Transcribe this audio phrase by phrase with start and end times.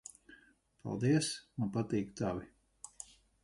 [0.87, 1.29] Paldies.
[1.59, 2.51] Man patīk tavi.